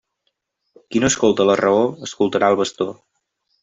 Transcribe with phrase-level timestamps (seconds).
[0.95, 2.93] Qui no escolta la raó, escoltarà el bastó.